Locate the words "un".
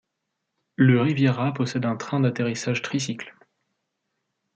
1.85-1.95